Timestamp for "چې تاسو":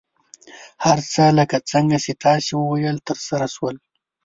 2.05-2.53